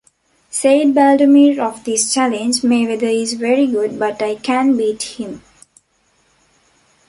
[0.49, 5.43] Said Baldomir of this challenge: Mayweather is very good, but I can beat him.